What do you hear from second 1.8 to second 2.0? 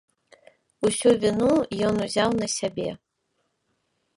ён